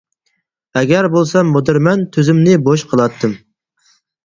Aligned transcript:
ئەگەر 0.79 1.07
بولسام 1.17 1.51
مۇدىرمەن, 1.59 2.03
تۈزۈمنى 2.17 2.57
بوش 2.71 2.89
قىلاتتىم. 2.95 3.39